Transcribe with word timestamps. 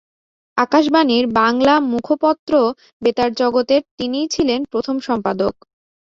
আকাশবাণীর 0.57 1.25
বাংলা 1.39 1.75
মুখপত্র 1.91 2.53
বেতারজগৎ-এর 3.01 3.83
তিনিই 3.97 4.27
ছিলেন 4.33 4.59
প্রথম 4.71 4.95
সম্পাদক। 5.07 5.53